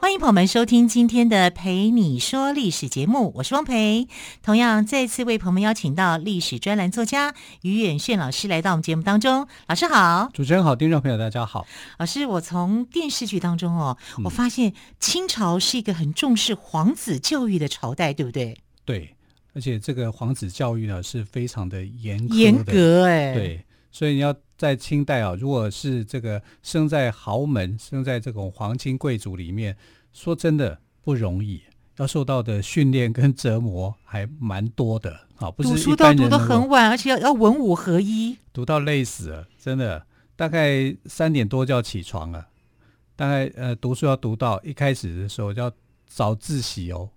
[0.00, 4.08] 欢迎朋友们收听今天的《陪你说历史》节目，我是汪培。
[4.42, 9.46] 同样再次为朋友们邀请到历史专栏作家于远炫老师来到我们节目当中。
[9.68, 11.66] 老师好，主持人好，听众朋友大家好。
[11.98, 18.56] 老师，我从电视剧当中哦，我发现清朝是一个很重视皇子教育的朝代，对不对？
[18.86, 19.14] 对，
[19.52, 24.34] 而且这个皇子教育呢是非常的严严格哎，对，所以你要。
[24.60, 29.74] 在清代啊，如果是这个生在豪门，生在这种皇亲贵族里面，
[30.12, 31.62] 说真的不容易，
[31.96, 35.50] 要受到的训练跟折磨还蛮多的啊。
[35.50, 40.06] 不是读书都读得很晚，而且要要文武合一，读到累死了，真的。
[40.36, 42.46] 大概三点多就要起床了，
[43.14, 45.70] 大概呃读书要读到一开始的时候就要
[46.06, 47.10] 早自习哦。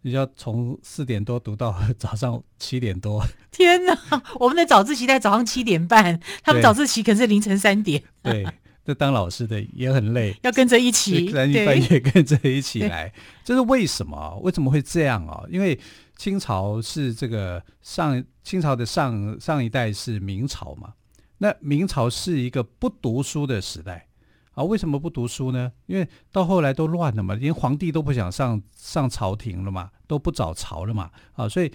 [0.00, 3.94] 你要从四点多读到 早上七点多，天哪！
[4.38, 8.02] 我们的早自习在早上七点半，他们早自习可是凌晨三点。
[8.22, 8.46] 对，
[8.90, 13.12] 这当老师的也很累，要跟着一起，三更半夜跟着一起来。
[13.44, 14.36] 这是为什么？
[14.42, 15.44] 为什么会这样啊？
[15.48, 15.78] 因为
[16.16, 20.94] 清朝是这个上清朝的上上一代是明朝嘛，
[21.38, 24.08] 那明朝是一个不读书的时代。
[24.54, 25.70] 啊，为什么不读书呢？
[25.86, 31.12] 因为到后来都乱了嘛，连皇帝都不想上上朝廷了嘛，都不早朝了嘛。
[31.34, 31.72] 啊，所以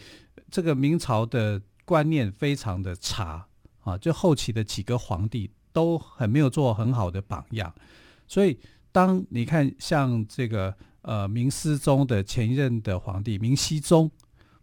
[0.52, 3.48] 这个明朝的观念非常的差
[3.86, 7.72] 啊，就后期的几个皇帝都很没有做很好的榜样。
[8.26, 8.58] 所以
[8.92, 14.10] 当你看像这个呃明思宗的前一任的皇帝明熹宗，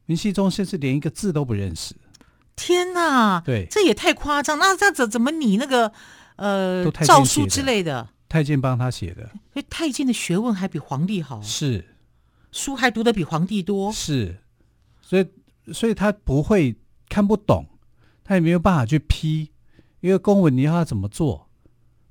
[0.06, 1.94] 明熹宗甚至连一个字都不认识。
[2.56, 4.58] 天哪，对，这也太夸张。
[4.58, 5.92] 那这样子怎么你那个？
[6.36, 9.30] 呃，诏书之类的，太监帮他写的。
[9.52, 11.94] 所以太监的学问还比皇帝好，是
[12.50, 14.40] 书还读得比皇帝多，是。
[15.02, 15.26] 所以，
[15.72, 16.74] 所以他不会
[17.08, 17.68] 看不懂，
[18.24, 19.51] 他也没有办法去批，
[20.02, 21.48] 因为公文你要他怎么做？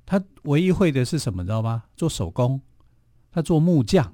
[0.04, 1.84] 他唯一会的是什么，你知道吗？
[1.96, 2.60] 做手工，
[3.30, 4.12] 他做木匠。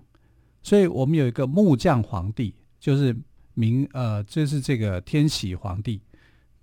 [0.63, 3.17] 所以我们有一个木匠皇帝，就是
[3.55, 6.03] 明呃，就是这个天禧皇帝，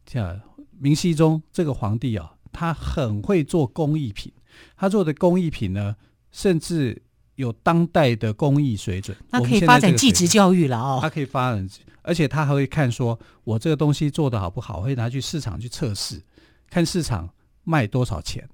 [0.06, 0.40] 叫
[0.78, 2.34] 明熹宗这个皇帝啊。
[2.52, 4.32] 他很会做工艺品，
[4.78, 5.96] 他做的工艺品呢，
[6.32, 7.02] 甚至
[7.36, 9.18] 有当代的工艺水准。
[9.32, 11.00] 那可以发展技职教育了哦。
[11.02, 11.68] 他可以发展，
[12.02, 16.22] 而且他还会看说，我这个东西做的好不好，会拿去市场去测试，
[16.70, 17.30] 看市场
[17.64, 18.48] 卖多少钱，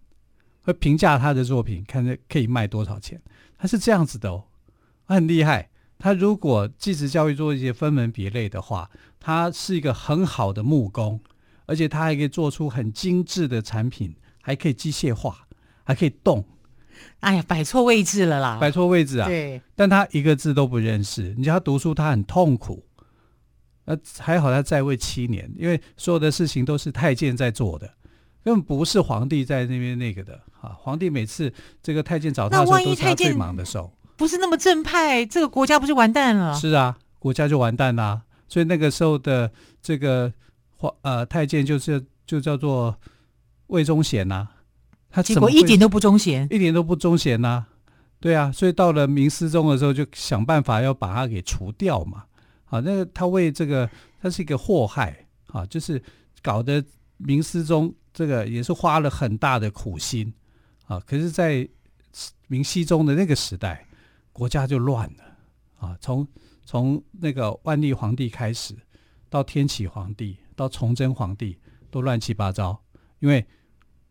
[0.62, 3.22] 会评价他的作品，看这可以卖多少钱。
[3.58, 4.46] 他是这样子的哦，
[5.08, 5.70] 他很厉害。
[5.98, 8.90] 他如果技职教育做一些分门别类的话，
[9.20, 11.20] 他是一个很好的木工。
[11.68, 15.48] 而且他还可以做出很精致的产品，还可以机械化，
[15.86, 16.44] 还可以动。
[17.22, 18.58] 哎呀，摆错位置了啦！
[18.60, 19.28] 摆错位置啊！
[19.28, 19.62] 对。
[19.74, 22.86] 但他一个字都不认识，你叫他读书，他很痛苦。
[23.86, 27.94] 呃，还好他在位七年，因为所有的事情都是太监在做的，
[28.44, 30.76] 根本不是皇帝在那边那个的啊。
[30.78, 33.92] 皇帝每次这个太监找他的时候，都是他最忙的时候。
[34.18, 36.54] 不是那么正派，这个国家不就完蛋了？
[36.54, 38.22] 是啊，国家就完蛋啦。
[38.48, 39.52] 所以那个时候的
[39.82, 40.32] 这个
[40.78, 40.94] 皇。
[41.02, 42.96] 呃，太监就是就叫做
[43.68, 44.48] 魏忠贤呐，
[45.10, 47.66] 他结果一点都不忠贤，一点都不忠贤呐，
[48.20, 52.26] 对啊，所以到了明思宗的时候，就想办法要把他给除掉嘛。
[52.66, 53.90] 好，那个他为这个
[54.22, 56.02] 他是一个祸害啊，就是
[56.44, 56.84] 搞得
[57.18, 60.34] 明思宗这个也是花了很大的苦心
[60.86, 61.00] 啊。
[61.00, 61.68] 可是，在
[62.48, 63.86] 明熹宗的那个时代，
[64.32, 65.24] 国家就乱了
[65.80, 66.28] 啊，从
[66.66, 68.76] 从那个万历皇帝开始
[69.30, 70.38] 到天启皇帝。
[70.54, 71.58] 到崇祯皇帝
[71.90, 72.80] 都乱七八糟，
[73.18, 73.44] 因为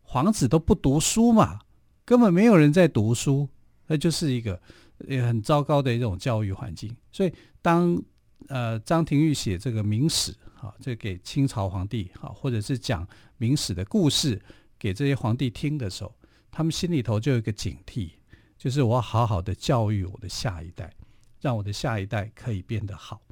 [0.03, 1.61] 皇子都不读书嘛，
[2.05, 3.49] 根本没有人在读书，
[3.87, 4.61] 那就是一个
[5.07, 6.97] 也很糟糕的一种教育环境。
[7.13, 7.33] 所以
[7.63, 8.03] 当
[8.49, 13.07] 呃张廷玉写这个明史啊，这给清朝皇帝啊，或者是讲
[13.39, 14.41] 明史的故事
[14.79, 16.15] 给这些皇帝听的时候，
[16.51, 18.11] 他们心里头就有一个警惕，
[18.59, 20.93] 就是我要好好的教育我的下一代，
[21.41, 23.23] 让我的下一代可以变得好，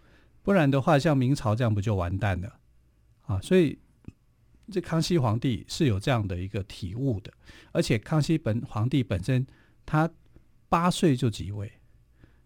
[0.42, 2.58] 不然的话，像明朝这样不就完蛋了？
[3.26, 3.78] 啊，所以
[4.72, 7.30] 这康熙皇帝是有这样的一个体悟的，
[7.72, 9.46] 而且康熙本皇帝本身
[9.84, 10.10] 他
[10.70, 11.70] 八岁就即位，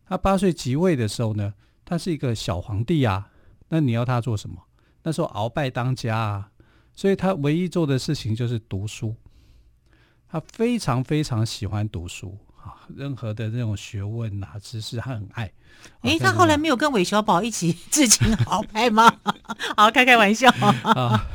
[0.04, 1.54] 他八岁即位的时候呢，
[1.84, 3.30] 他是一个小皇帝啊，
[3.68, 4.66] 那你要他做什么？
[5.02, 6.50] 那时候鳌拜当家啊，
[6.94, 9.14] 所以他唯一做的事情就是读书，
[10.28, 15.50] 他非常非常喜欢读书啊，任何的那种学问啊、知识，他很爱。
[16.02, 19.12] 哎，他后来没有跟韦小宝一起 致敬鳌拜吗？
[19.76, 20.48] 好，开开玩笑
[20.84, 21.26] 啊，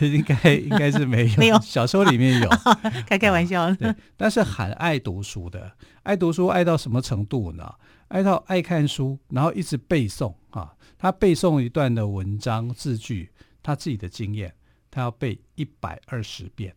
[0.00, 2.50] 应该应该是没有，没有，小说里面有，
[3.08, 3.72] 开开玩笑。
[3.76, 5.72] 对，但是很爱读书的，
[6.02, 7.72] 爱读书爱到什么程度呢？
[8.10, 10.74] 爱到爱看书，然后一直背诵啊。
[10.98, 13.30] 他背诵一段的文章字句，
[13.62, 14.52] 他自己的经验，
[14.90, 16.74] 他要背一百二十遍。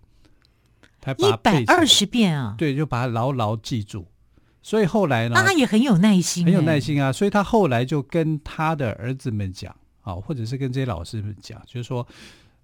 [1.02, 2.56] 他把一百二十遍啊？
[2.58, 4.08] 对，就把它牢牢记住。
[4.62, 5.34] 所以后来呢？
[5.36, 7.12] 那他也很有耐心，很有耐心啊。
[7.12, 12.08] 所以他后来就跟他的儿子们讲啊，或者是跟这些老师们讲，就是说，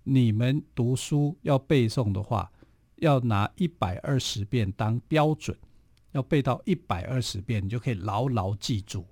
[0.03, 2.49] 你们读书要背诵的话，
[2.97, 5.57] 要拿一百二十遍当标准，
[6.11, 9.05] 要背到一百二十遍，你就可以牢牢记住。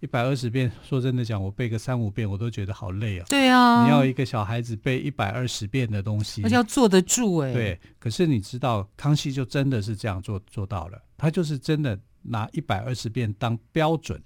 [0.00, 3.26] 一百二十遍，说真的讲，我背个三五遍，我都觉得好累啊。
[3.28, 7.52] 对啊，你要一个小孩子背一百二十遍的东西，而且要坐得住哎。
[7.52, 14.18] 对，可是你知道，康熙就真的是这样做做到了，他就是真的拿一百二十遍当标准，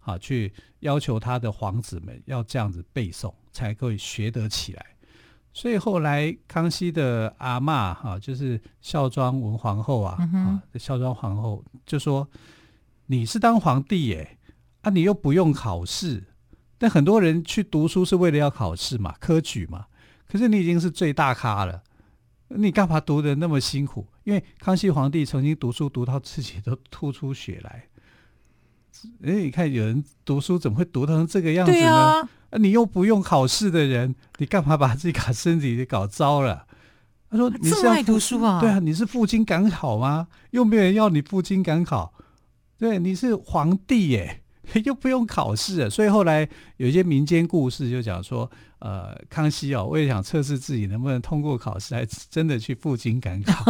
[0.00, 4.84] 啊，去要求他的皇子们要这样子背诵，才可以学得起来。
[5.52, 12.26] 所以后来康熙的阿嬷哈，就是孝庄文皇后啊，嗯、啊，孝庄皇后就说
[13.06, 14.38] ：“你是当皇帝耶。”
[14.82, 16.24] 啊，你又不用考试，
[16.76, 19.86] 但很多人去读书是为了要考试嘛，科举嘛。
[20.26, 21.82] 可是你已经是最大咖了，
[22.48, 24.04] 你干嘛读的那么辛苦？
[24.24, 27.84] 因为康熙皇帝曾经读书读到自己都吐出血来。
[29.22, 31.90] 哎，你看有人读书怎么会读成这个样子呢？
[31.90, 36.66] 啊，啊，你又不用考试的人，你干嘛把自己搞身体给搞糟了？
[37.30, 38.60] 他说：“你是爱读书啊？
[38.60, 40.28] 对啊，你是赴京赶考吗？
[40.50, 42.12] 又没有人要你赴京赶考。
[42.76, 44.41] 对，你是皇帝耶。”
[44.84, 48.48] 又不用考试，所以后来有一些民间故事就讲说，
[48.78, 53.64] 呃，康熙哦，为了想测试自己能不能通过考试，还真的去赴京赶考，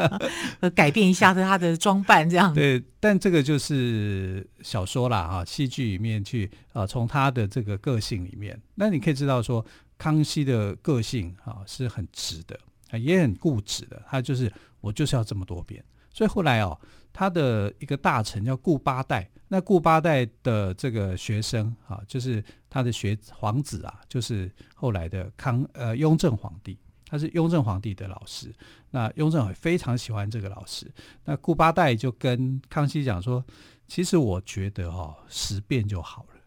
[0.76, 2.52] 改变一下他的装扮，这样。
[2.52, 9.64] 对，但这个就是小说啦，哈，戏剧里面去啊，从他的这个个性里面，那你可以知道说，
[9.96, 15.82] 康熙的个性啊是很直的，也很固执的，他就是我就是要这么多遍，
[16.12, 16.78] 所以后来哦。
[17.12, 28.54] 他的一个大臣叫顾八代，那顾八代的这个学生啊，就是他的学皇子啊，就是后来的康呃雍正皇帝，他是雍正皇帝的老师。
[28.90, 30.90] 那雍正也非常喜欢这个老师。
[31.24, 33.44] 那顾八代就跟康熙讲说
[33.88, 36.40] ：“其实我觉得哈、哦，十遍就好了，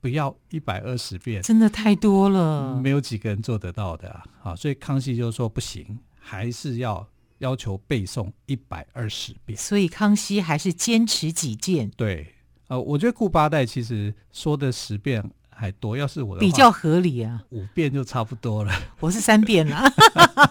[0.00, 7.06] 不要一百二十遍，真的太多了，没有几个人做得到的啊。”好，所以康熙就说：“不行，还是要。”
[7.38, 11.90] 要求背诵一百二十遍，所以康熙还是坚持己见。
[11.96, 12.34] 对，
[12.68, 18.72] 呃，我觉得顾八代其实说的十遍还多，要是我的比较合理啊，五遍就差不多了。
[19.00, 19.82] 我是三遍了，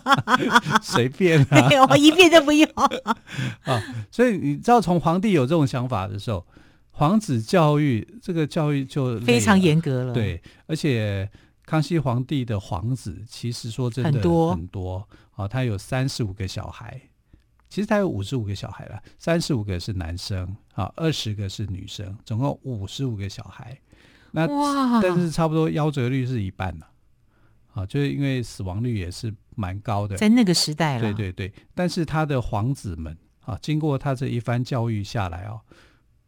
[0.82, 2.70] 随便啊， 我一遍都不用
[3.64, 3.82] 啊。
[4.12, 6.46] 所以你知道，从皇帝有这种想法的时候，
[6.92, 10.14] 皇子教育这个教育就非常严格了。
[10.14, 11.30] 对，而且。
[11.68, 17.00] 康熙皇帝的皇子其实说真的很多，很多啊，他有三十五个小孩，
[17.70, 23.78] 其实他有五十五个小孩了，三十五个是男生啊，二十个是女生，总共五十五个小孩。
[24.32, 24.46] 那
[25.02, 26.90] 但是差不多夭折率是一半了，
[27.74, 31.02] 啊，就是因为死亡率也是蛮高的，在那个时代了。
[31.02, 35.62] 对对对，但是他的皇子们啊，经过他这一番教育下来哦，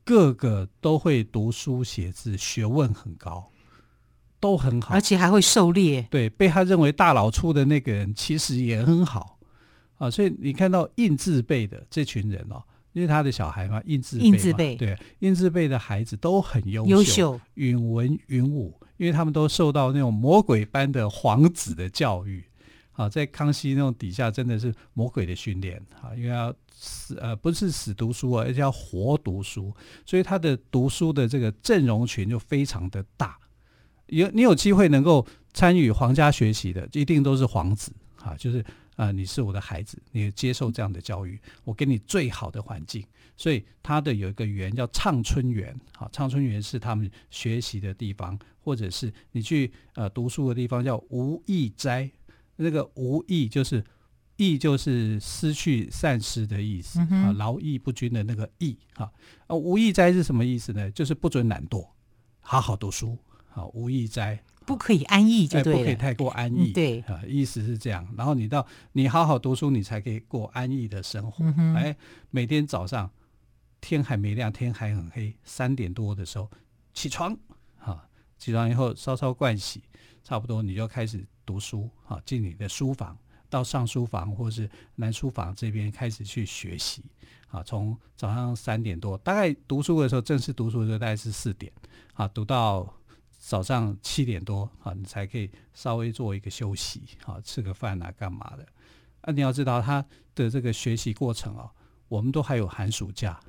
[0.06, 3.52] 个个都会读书写字，学问很高。
[4.40, 6.08] 都很好，而且还会狩猎。
[6.10, 9.40] 对，被他认为大老粗的那个人，其实也很好
[9.98, 10.10] 啊。
[10.10, 12.62] 所以你看到印字辈的这群人哦，
[12.94, 22.44] 因为他的小孩嘛，印字辈，印字辈，对，印字辈的孩子都很优秀，优秀，允文允武，因为他们都受到那种魔鬼般的皇子的教育
[22.94, 29.74] 啊，在康熙那种底下，真的是魔鬼的训练啊，因为要死呃，不是死读书啊，而且要活读书，
[30.06, 33.36] 所以他的读书的这个阵容群就非常的大。
[34.08, 38.60] 有你有机会能够参与皇家学习的，一定都是皇子啊，就是
[38.96, 43.06] 啊、呃，你是我的孩子，你接受这样的教育，我给你最好的环境。
[43.40, 52.10] 所以他的有一个园叫畅春园，啊，畅春园是他们学习的地方，或者是你去呃读书的地方叫无意斋，
[52.56, 53.84] 那个无意就是
[54.38, 59.12] 意就是失去散失的意思、嗯、啊，劳逸不均的那个逸啊，
[59.46, 60.90] 啊无益斋是什么意思呢？
[60.90, 61.88] 就是不准懒惰，
[62.40, 63.16] 好好读书。
[63.58, 66.70] 好，无意斋，不可以安逸就对了，不可以太过安逸。
[66.70, 68.08] 嗯、对啊，意思是这样。
[68.16, 71.44] 然后你到你好好读书，你才可以过安逸的生活。
[71.44, 71.98] 嗯、哎，
[72.30, 73.10] 每天早上
[73.82, 76.48] 天还没亮，天还很黑，三点多的时候
[76.94, 77.36] 起床，
[77.80, 79.82] 啊，起床以后稍稍盥洗，
[80.24, 83.18] 差不多你就开始读书，啊，进你的书房，
[83.50, 87.04] 到上书房或是南书房这边开始去学习。
[87.48, 91.72] 啊，从早上三点多，大概读书的时候，正式读书的时候大概是四点，
[92.14, 92.94] 啊，读到
[93.38, 98.66] 早上七点多，啊，你才可以稍微做一个休息，啊，吃个饭啊，干嘛的？
[99.22, 100.04] 啊，你要知道他
[100.36, 101.72] 的这个学习过程啊，
[102.08, 103.40] 我们都还有寒暑假，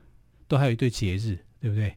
[0.47, 1.97] 都还有一对节日，对不对？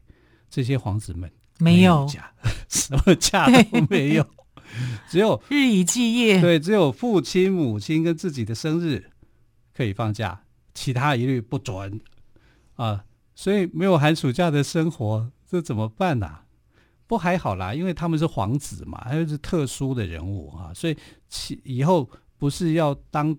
[0.50, 2.32] 这些皇子们没有假，
[2.68, 4.26] 什么假都没有，
[5.08, 9.10] 只有日以继夜，对，只有父亲、母亲跟自己的生日
[9.74, 10.44] 可以放假。
[10.74, 12.00] 其他一律不准
[12.76, 16.44] 啊，所以没有寒暑假的生活，这怎么办呢、啊？
[17.12, 20.96] 不还好啦，因为他们是皇子嘛，还是特殊的人物啊，所以
[21.28, 23.36] 其以后不是要当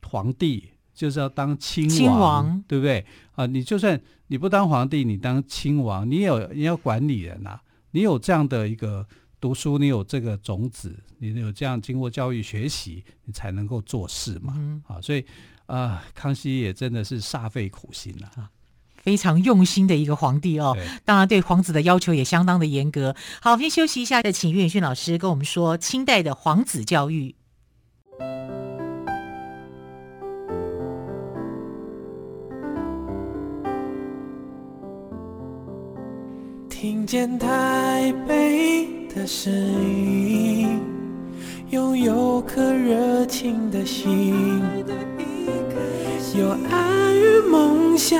[0.00, 3.44] 皇帝，就是要当亲王，亲王对不对啊？
[3.44, 9.06] 你就算你不当皇帝，你当亲王，你有你要管理人啊，你有这样的一个
[9.38, 15.22] 读书，你有这个种子，你有这样经过教育学习，你才能够做事嘛，嗯、啊，所以。
[15.66, 18.50] 啊，康熙也真的是煞费苦心了啊，
[19.04, 20.72] 非常用心的一个皇帝哦。
[20.74, 23.14] 对当然，对皇子的要求也相当的严格。
[23.40, 27.34] 好，我们先休息一下，再请岳远逊老师跟我们说清代的皇子教育。
[36.68, 40.80] 听见台北的声音，
[41.70, 44.34] 拥有颗热情的心。
[46.36, 48.18] 有爱与梦想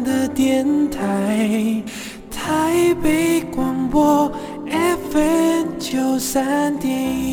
[0.33, 1.83] 电台，
[2.29, 4.31] 台北广播
[5.11, 7.30] FM 九三点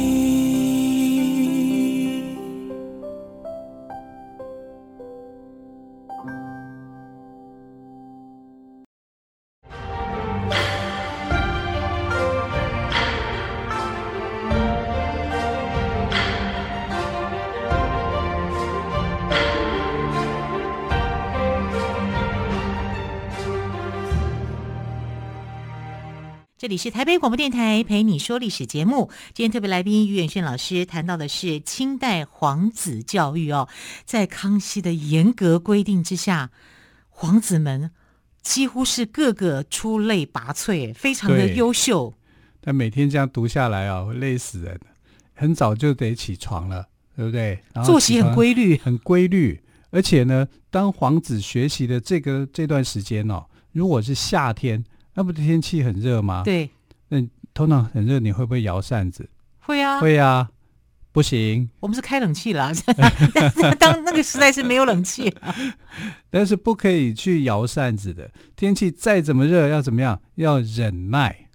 [26.58, 29.12] 这里是台北广播电台陪你说历史节目。
[29.32, 33.68] 今天特别来宾于远炫老师谈到的是清代皇子教育哦，
[34.04, 36.50] 在康熙的严格规定之下，
[37.10, 37.92] 皇子们
[38.42, 42.12] 几乎是个个出类拔萃，非常的优秀。
[42.60, 44.80] 但每天这样读下来啊，会累死人。
[45.34, 47.60] 很早就得起床了，对不对？
[47.72, 49.62] 然后作息很规律，很规律。
[49.90, 54.84] 而且呢，当皇子学习的这个这段时间哦，如果是夏天。
[55.18, 56.44] 那不是天气很热吗？
[56.44, 56.70] 对，
[57.08, 57.20] 那
[57.52, 59.28] 通常很热，你会不会摇扇子？
[59.58, 60.48] 会啊，会啊，
[61.10, 61.68] 不行。
[61.80, 62.70] 我们是开冷气啦，
[63.80, 65.34] 当那个时代是没有冷气，
[66.30, 68.30] 但是不可以去摇扇子的。
[68.54, 70.22] 天气再怎么热，要怎么样？
[70.36, 71.48] 要忍耐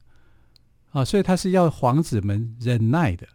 [0.92, 1.06] 啊！
[1.06, 3.26] 所以他是要皇子们忍耐的，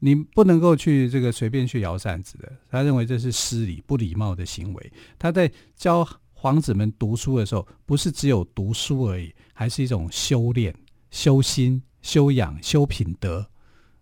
[0.00, 2.50] 你不能够去这个随便去摇扇子的。
[2.68, 4.92] 他认为这是失礼、不礼貌的行为。
[5.16, 6.04] 他在教。
[6.42, 10.74] 皇子们读书的时候，不是只有读书而已，还是一种修炼、
[11.10, 13.46] 修心、修养、修品德。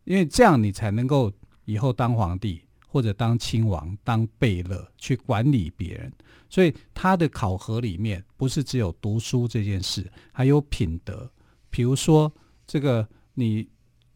[0.04, 1.32] 因为这样，你才能够
[1.64, 6.12] 以后当皇帝或者当亲王、当贝勒去管理别人。
[6.48, 11.28] 所以，他的考核里面不是只有读书这件事，还有品德。
[11.70, 12.32] 比如说，
[12.68, 13.04] 这个
[13.34, 13.68] 你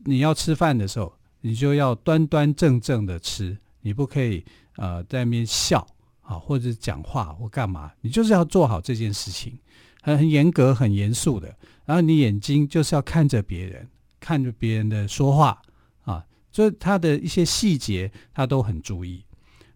[0.04, 4.44] 你要吃饭的时候，你就要端端正正的吃，你不可以
[4.76, 5.84] 呃在那边笑。
[6.32, 9.58] 啊，或者讲话或干嘛，你就是要做好这件事情，
[10.00, 11.54] 很很严格、很严肃的。
[11.84, 13.86] 然后你眼睛就是要看着别人，
[14.18, 15.60] 看着别人的说话
[16.04, 19.22] 啊，所以他的一些细节他都很注意。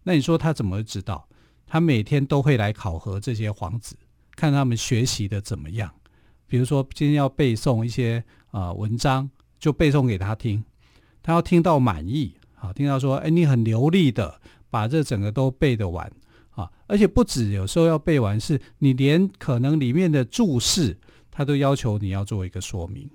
[0.01, 1.27] 那你说他怎么知道？
[1.67, 3.95] 他每天都会来考核这些皇子，
[4.35, 5.93] 看他们学习的怎么样。
[6.47, 10.63] 比如说今天要背诵一些啊文章，就背诵给他听，
[11.21, 16.09] 他要听到满意，好，听到说，哎，你很流利的把这整个都背得完。
[16.57, 20.97] 啊，而且不止有时候要背完，是你连可能里面的注释，
[21.29, 23.07] 他都要求你要做一个说明，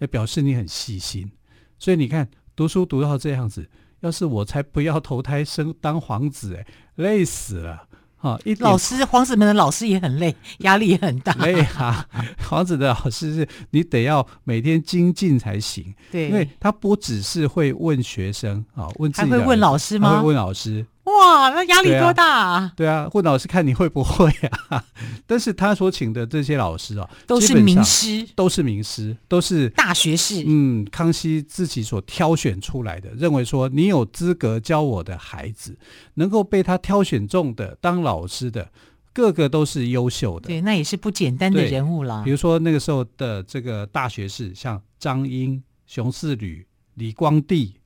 [0.00, 1.30] 也表示你很细心。
[1.78, 6.66] 所以你看，读书读到这样子，要是我才不要投胎生当皇子，哎，
[6.96, 7.86] 累死了。
[8.18, 11.34] 啊，一老师，皇子们的老师也很累，压力也很大。
[11.34, 12.08] 累啊，
[12.48, 15.94] 皇子的老师是你得要每天精进才行。
[16.10, 20.22] 对，因为他不只是会问学生啊，问自己还会问老师吗？
[20.22, 20.86] 会问老师。
[21.24, 22.72] 哇，那压力多大啊！
[22.76, 24.30] 对啊，问老师看你会不会
[24.68, 24.84] 啊？
[25.26, 30.44] 但是他所请的这些老师啊，都是名师，都是名师，都是大学士。
[30.46, 35.76] 嗯，康熙自己所挑选出来的，认为说你有资格教我的孩子，
[36.14, 38.68] 能够被他挑选中的当老师的，
[39.14, 40.48] 个个都是优秀的。
[40.48, 42.22] 对，那也是不简单的人物了。
[42.22, 47.76] 比如说那个时候的这个大学士，像张英、熊四吕、李光地。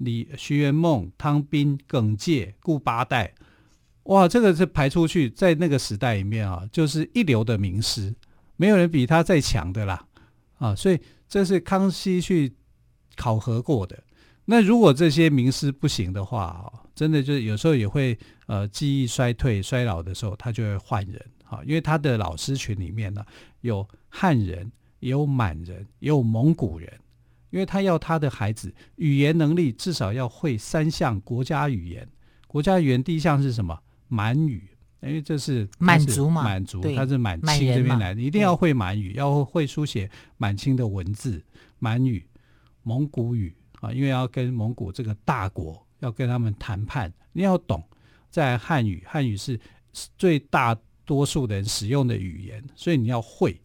[0.00, 3.34] 李徐元梦、汤斌、耿介、顾八代，
[4.04, 8.14] 哇，这个是排出去，在那个时代里面啊，就是一流的名师，
[8.56, 10.06] 没有人比他再强的啦，
[10.56, 12.52] 啊，所以这是康熙去
[13.14, 14.02] 考核过的。
[14.46, 23.22] 那如果这些名师不行的话，真的就是有时候也会呃记忆衰退、衰老的时候，他就会换人，啊，因为他的老师群里面呢，
[23.60, 26.90] 有汉人，也有满人，也有蒙古人。
[27.50, 32.08] 因为他要他的孩子语言能力至少要会三项国家语言，
[32.46, 33.78] 国家语言第一项是什么？
[34.08, 34.68] 满语，
[35.02, 41.44] 因为这是满族嘛，满族，他是满清这边来的，一定要会满语，要会书写满清的文字，
[41.78, 42.26] 满语、
[42.82, 47.82] 蒙古语啊，因为要跟蒙古这个大国要跟他们谈判，你要懂。
[48.30, 49.58] 在汉语，汉语是
[50.16, 53.60] 最大多数的人使用的语言，所以你要会。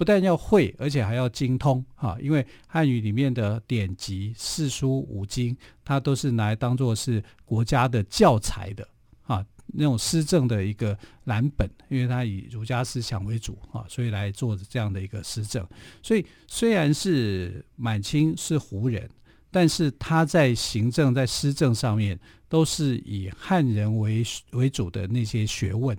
[0.00, 5.54] 不但要会，而且还要精通哈，因为汉语里面的典籍、四书五经，
[5.84, 8.88] 它都是拿来当做是国家的教材的
[9.26, 15.68] 啊，那种施政的一个蓝本，因为它以儒家思想为主啊，所以来做这样的一个施政。
[16.02, 19.06] 所以虽然是满清是胡人，
[19.50, 25.94] 但是他在行政、在施政上面都是以汉人为为主的那些学问。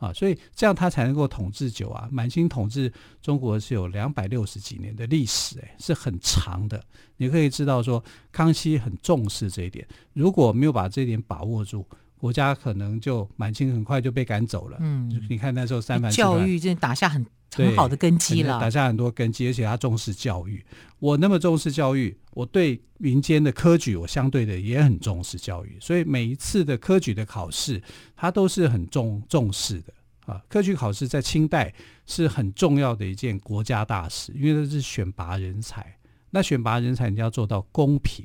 [0.00, 2.08] 啊，所以这样他才能够统治久啊。
[2.10, 2.92] 满清统治
[3.22, 6.82] 中国是有两百六十几年的历史，哎，是很长的。
[7.18, 8.02] 你可以知道说，
[8.32, 14.78] 康熙很重视这一点，如果没有把这一点把握住，国家可能就满清很快就被赶走了。
[14.80, 20.64] 嗯，你看那时候三藩教育真的打下很很好的根基了，打下很多根基，而且他重视教育。
[20.98, 25.76] 我那么重视教育，我对民间的科举，我相对的也很重视教育。
[25.80, 27.82] 所以每一次的科举的考试，
[28.14, 29.92] 他都是很重重视的
[30.26, 30.42] 啊。
[30.48, 31.74] 科举考试在清代
[32.06, 35.96] 是很重要的一件国家大事，因为它是选拔人才。
[36.30, 38.24] 那选拔人才，你要做到公平。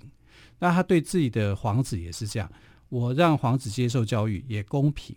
[0.59, 2.49] 那他对自己的皇子也是这样，
[2.89, 5.15] 我让皇子接受教育也公平。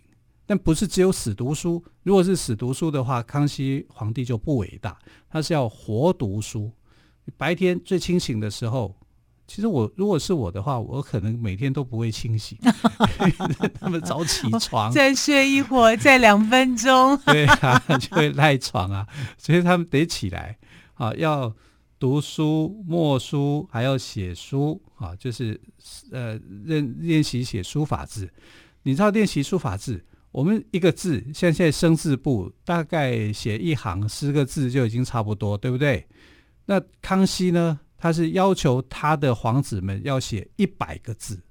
[0.49, 4.97] 但不是只有死读书，如果是死读书的话，康熙皇帝就不伟大。
[5.29, 6.71] 他是要活读书，
[7.37, 8.95] 白天最清醒的时候，
[9.45, 12.57] 其实我如果是我的话，我可能每天都不会清醒，
[13.79, 19.07] 他们早起床，再睡一会儿，再两分钟， 对啊，就会赖床啊，
[19.37, 20.57] 所以他们得起来。
[20.95, 21.55] 啊，要
[21.99, 24.81] 读书、默书，还要写书。
[24.95, 25.61] 啊，就是
[26.11, 28.27] 呃练练习写书法字。
[28.81, 30.03] 你知道练习书法字？
[30.31, 36.07] 我们一个字，像现在生字部，大概写一行十个字就已经差不多，对不对？
[36.65, 37.79] 那康熙呢？
[38.01, 41.41] 他是要求他的皇子们要写一百个字，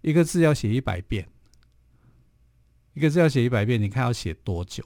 [0.00, 1.28] 一个字要写一百遍，
[2.94, 4.82] 一个字要写一百遍，你看要写多久？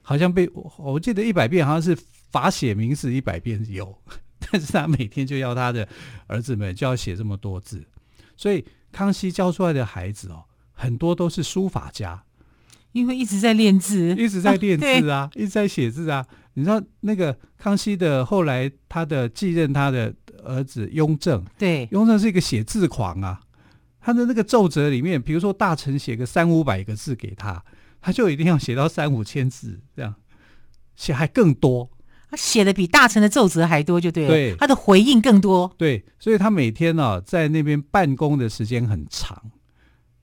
[0.00, 1.96] 好像被我，我记得一百遍好像是
[2.32, 3.96] 罚写名字一百遍有，
[4.50, 5.88] 但是他每天就要他的
[6.26, 7.86] 儿子们就要写这么多字，
[8.36, 10.42] 所以康熙教出来的孩子哦。
[10.82, 12.24] 很多都是书法家，
[12.90, 16.26] 因为一直在练字，一直在练字啊，啊一直在写字啊。
[16.54, 20.12] 你知道那个康熙的后来，他的继任他的
[20.44, 23.40] 儿子雍正，对，雍正是一个写字狂啊。
[24.00, 27.64] 他的那个奏折里面，比如说大臣写个三五百个字给他，
[28.00, 30.16] 他就一定要写到三五千字，这样
[30.96, 31.88] 写还更多。
[32.28, 34.28] 他写的比大臣的奏折还多，就对了。
[34.28, 35.72] 对，他的回应更多。
[35.78, 39.52] 对，所以他每天呢、啊，在那边办公的时间很长。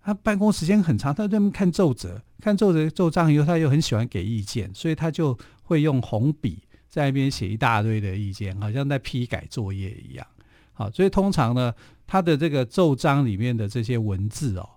[0.09, 10.25] 他办公时间很长，他在那边看奏折，看奏折奏章以后，他又很喜欢给意见，所以他就会用红笔在那边写一大堆的意见，好像在批改作业一样。
[10.73, 11.71] 好，所以通常呢，
[12.07, 14.67] 他的这个奏章里面的这些文字哦，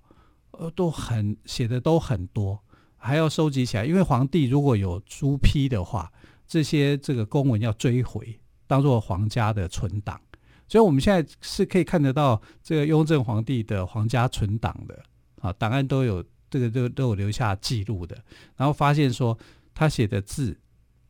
[0.50, 2.62] 呃，都很写的都很多，
[2.98, 6.12] 还要收集起来，因为皇帝如果有朱批的话，
[6.46, 10.20] 这些这个公文要追回，当做皇家的存档。
[10.68, 15.02] 所以我们现在是可以看得到这个雍正皇帝的皇家存档的。
[15.42, 18.16] 啊，档案都有这个都都有留下记录的，
[18.56, 19.38] 然后发现说
[19.74, 20.58] 他写的字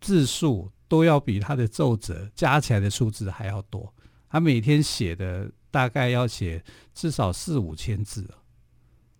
[0.00, 3.94] 字数都要比他的奏折加起来的数字还要多，
[4.28, 8.28] 他每天写的大概要写至少四五千字，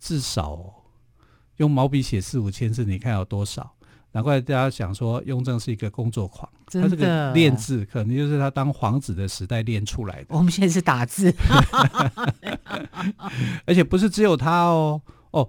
[0.00, 0.82] 至少，
[1.58, 3.76] 用毛笔写四五千字，你看有多少？
[4.12, 10.26] 难怪大家想说雍正是一个工作狂，他这个练字可能就是他当皇子的时代练出来的。
[10.28, 11.34] 我们现在是打字，
[13.64, 15.48] 而且不是只有他哦哦，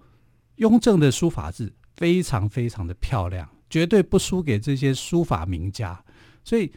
[0.56, 6.02] 雍正的书法字非常非常的漂亮，绝对不输给这些书法名家。
[6.46, 6.72] 所以，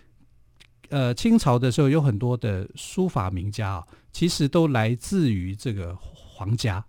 [0.88, 6.84] 呃，清朝的时候有很多的书法名家啊，其实都来自于这个皇家。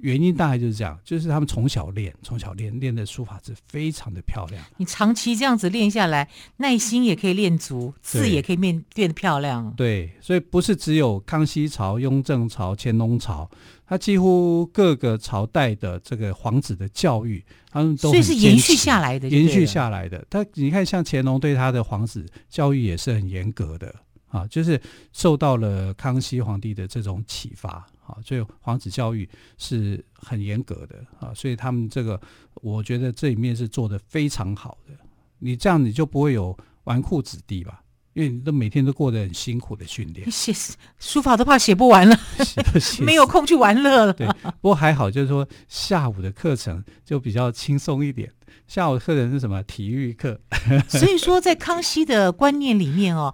[0.00, 4.64] 原因大概就是这样，就是他们从小练，从小练练的书法字非常的漂亮。
[4.76, 9.72] 你长期这样子练下来，耐心也可以练足，字也可以变变得漂亮。
[9.76, 13.48] 对，所以不是只有康熙朝、雍正朝、乾隆朝，
[13.86, 20.24] 他几乎各个朝代的这个皇子的教育，他们都所以是延续下来的，延续下来的。
[20.30, 23.94] 他你看，像乾隆对他的皇子教育也是很严格的
[24.28, 24.80] 啊，就是
[25.12, 27.86] 受到了康熙皇帝的这种启发。
[28.10, 32.20] 啊，所以皇子教育是很严格的啊，所以他们这个，
[32.54, 34.94] 我觉得这里面是做的非常好的。
[35.38, 37.82] 你这样你就不会有纨绔子弟吧？
[38.12, 40.52] 因为你都每天都过得很辛苦的训练， 写
[40.98, 42.18] 书法都怕写不完了，
[43.00, 44.12] 没有空去玩乐了。
[44.12, 44.26] 对，
[44.60, 48.30] 不过还好，就是说下午的课程就比较轻松一点。
[48.66, 49.62] 下午课程是什么？
[49.62, 50.40] 体育课。
[50.88, 53.32] 所以说，在康熙的观念里面哦，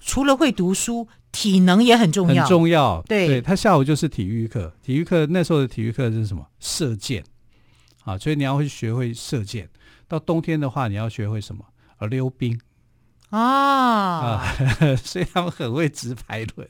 [0.00, 1.08] 除了会读书。
[1.32, 3.02] 体能也很重要，很重要。
[3.08, 6.46] 对，对，他下午就是体育课，体育课那时候的体育课是什么？
[6.60, 7.24] 射箭
[8.04, 9.68] 啊，所以你要会学会射箭。
[10.06, 11.64] 到冬天的话，你要学会什么？
[11.96, 12.60] 啊，溜冰
[13.30, 14.56] 啊啊，
[15.02, 16.68] 所以他们很会直排轮。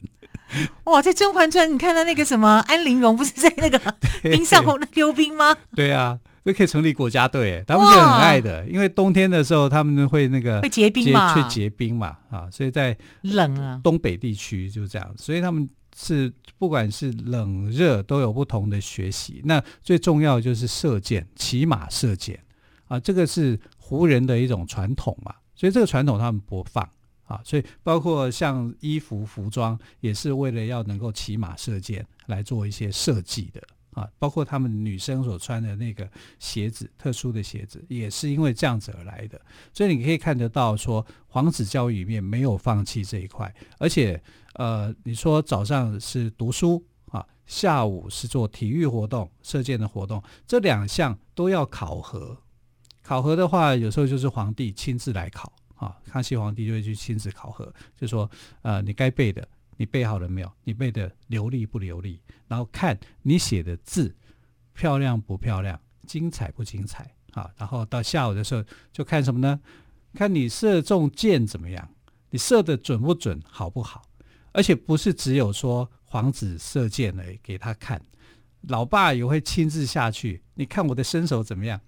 [0.85, 3.79] 哇，在《甄嬛传》，你看到那个什么安陵容，不是在那个
[4.23, 5.57] 冰上溜冰吗？
[5.75, 6.19] 对啊。
[6.45, 19.41] 就可以成立国家队，他们就很爱的，因为冬天的时候他们会那个会结冰嘛，会结冰嘛啊，所以在冷啊东北地区就这样，所以他们是不管是冷热都有不同的学习。
[19.45, 22.39] 那最重要的就是射箭，骑马射箭
[22.89, 26.83] 啊，这个是胡人的一种传统嘛，所以这个传统他们不放
[27.27, 33.63] 啊，所以包括像衣服服装也是为了要能够骑马射箭来做一些设计的。
[33.93, 39.41] 啊，包括他们女生所穿的那个鞋子，特殊的鞋子，也是因为这样子而来的。
[39.73, 44.23] 所以你可以看得到，说皇子教育里面没有放弃这一块，而且，
[44.55, 52.37] 呃，你说早上是读书啊，下午是做体育活动、射箭的活动，这两项都要考核。
[53.03, 58.31] 考核的话，有时候就是皇帝亲自来考啊，康熙皇帝就会去亲自考核，就说，
[58.63, 59.47] 呃，你该背的。
[59.83, 60.53] 你背好了没有？
[60.63, 62.21] 你背的流利不流利？
[62.47, 64.15] 然后看你写的字
[64.73, 67.51] 漂亮不漂亮，精彩不精彩啊？
[67.57, 69.59] 然后到下午的时候就看什么呢？
[70.15, 71.91] 看你射中箭怎么样？
[72.31, 74.05] 你射的准不准，好不好？
[74.53, 78.01] 而且不是只有说皇子射箭而已，给他看，
[78.69, 80.45] 老爸也会亲自下去。
[80.55, 81.81] 你看我的身手怎么样？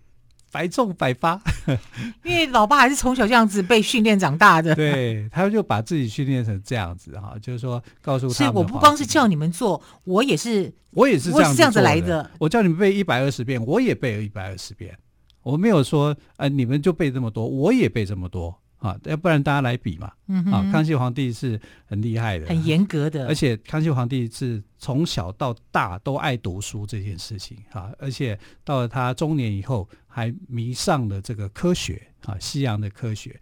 [0.54, 1.40] 百中百发，
[2.22, 4.72] 因为老爸还是从小这样子被训练长大的。
[4.72, 8.34] 对，他就把自己训练成这样子哈，就是说告诉他们。
[8.34, 12.30] 所以我不光是叫你们做，我也是，我也是这样子，我是这样子来的。
[12.38, 14.96] 我叫你们背一百二十遍，我也背了一百二十遍。
[15.42, 18.56] 我没有说，呃，你们就背这么多，我也背这么多。
[18.78, 20.12] 啊，要不然大家来比嘛。
[20.28, 33.40] 嗯，啊，康熙皇帝是很厉害的，很严格的，而且康熙皇帝是从小到大都爱读书这件事情啊，而且到了他中年以后，还迷上了这个科学啊，西洋的科学，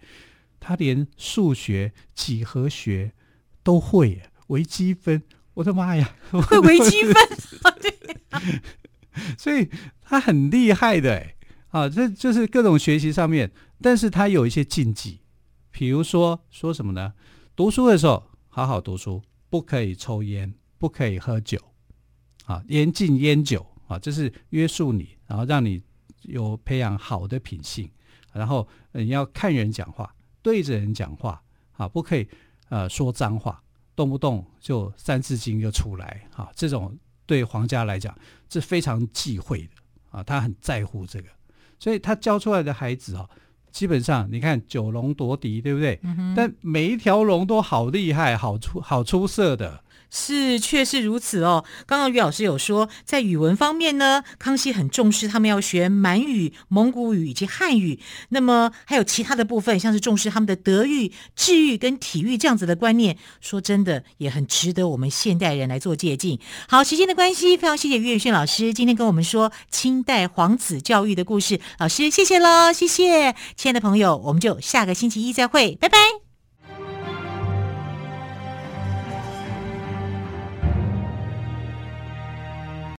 [0.58, 3.12] 他连数学、几何学
[3.62, 7.14] 都会，微积分，我的妈呀， 会微积分，
[7.78, 8.60] 对，
[9.36, 9.68] 所以
[10.00, 11.34] 他很厉害的，哎，
[11.68, 15.20] 啊，这就是各种学习上面，但是他有一些禁忌。
[15.70, 17.12] 比如说说什么呢？
[17.54, 21.58] 读书的时候好好读书，不可以抽烟，不可以喝酒，
[22.46, 25.82] 啊，严禁烟酒啊，这是约束你，然后让你
[26.22, 27.90] 有培养好的品性。
[28.32, 31.42] 然后你要看人讲话，对着人讲话，
[31.76, 32.26] 啊，不可以
[32.68, 33.62] 呃说脏话，
[33.94, 38.16] 动不动就三字经就出来，啊，这种对皇家来讲
[38.48, 39.68] 是非常忌讳的，
[40.10, 41.28] 啊，他很在乎这个，
[41.78, 43.28] 所以他教出来的孩子啊。
[43.70, 45.98] 基本上，你看九龙夺嫡，对不对？
[46.02, 49.82] 嗯、但每一条龙都好厉害，好出好出色的。
[50.14, 51.64] 是，确实如此哦。
[51.86, 57.98] 刚刚于老师有说，在语文方面呢，康熙很重视他们要学满语、蒙古语以及汉语。
[58.28, 63.16] 那么还有其他的部分，像是重视他们的德育、智育跟体育这样子的观念。
[63.40, 66.38] 说真的，也很值得我们现代人来做借鉴。
[66.68, 71.58] 好，时间的关系，非常谢谢于远炫老师今天跟我们说清代皇子教育的故事。
[71.78, 76.31] 老师，谢谢喽，谢谢，亲爱的朋友，我们就下个星期一再会，拜拜。